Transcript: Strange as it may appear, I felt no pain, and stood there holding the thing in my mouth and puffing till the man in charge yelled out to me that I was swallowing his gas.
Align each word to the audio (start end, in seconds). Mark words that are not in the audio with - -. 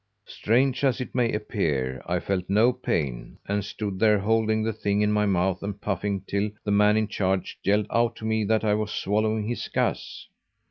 Strange 0.25 0.83
as 0.83 0.99
it 0.99 1.13
may 1.13 1.31
appear, 1.31 2.01
I 2.07 2.19
felt 2.19 2.49
no 2.49 2.73
pain, 2.73 3.37
and 3.47 3.63
stood 3.63 3.99
there 3.99 4.17
holding 4.17 4.63
the 4.63 4.73
thing 4.73 5.03
in 5.03 5.11
my 5.11 5.27
mouth 5.27 5.61
and 5.61 5.79
puffing 5.79 6.21
till 6.21 6.49
the 6.63 6.71
man 6.71 6.97
in 6.97 7.07
charge 7.07 7.59
yelled 7.63 7.85
out 7.91 8.15
to 8.15 8.25
me 8.25 8.43
that 8.45 8.63
I 8.63 8.73
was 8.73 8.89
swallowing 8.91 9.47
his 9.47 9.67
gas. 9.67 10.25